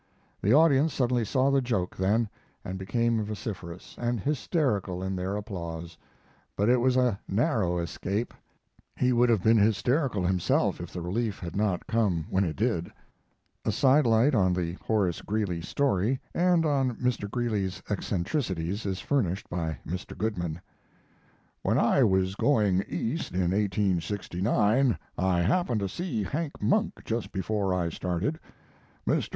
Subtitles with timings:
[0.41, 2.27] The audience suddenly saw the joke then,
[2.65, 5.95] and became vociferous and hysterical in their applause;
[6.55, 8.33] but it was a narrow escape.
[8.95, 12.91] He would have been hysterical himself if the relief had not came when it did.
[13.63, 17.29] [A side light on the Horace Greeley story and on Mr.
[17.29, 20.17] Greeley's eccentricities is furnished by Mr.
[20.17, 20.61] Goodman:
[21.61, 27.71] When I was going East in 1869 I happened to see Hank Monk just before
[27.71, 28.39] I started.
[29.07, 29.29] "Mr.